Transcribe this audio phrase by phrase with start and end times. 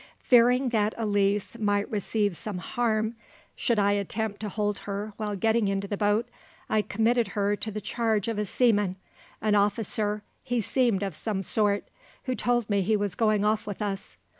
[0.17, 3.15] Fearing that Elise might receive some harm
[3.55, 6.27] should I attempt to hold her while getting into the boat,
[6.67, 8.95] I committed her to the charge of a seaman,
[9.43, 11.87] an officer he seemed of some sort,
[12.23, 14.17] who told me he was going off with us.